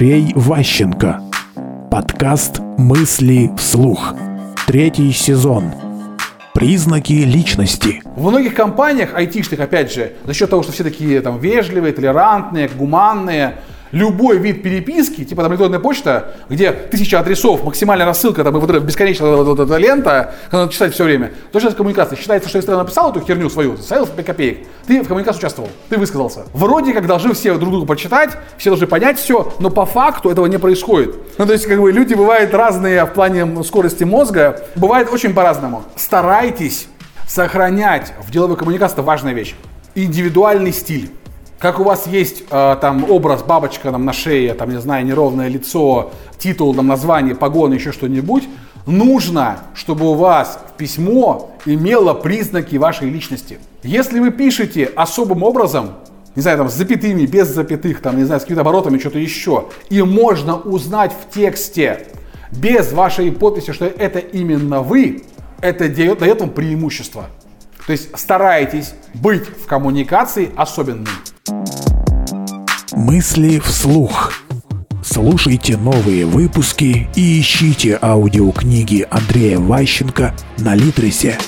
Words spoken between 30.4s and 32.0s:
не происходит. Ну, то есть, как бы,